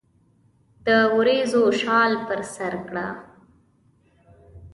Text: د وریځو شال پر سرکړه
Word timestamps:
د 0.85 0.87
وریځو 1.15 1.63
شال 1.79 2.11
پر 2.27 2.39
سرکړه 2.55 3.07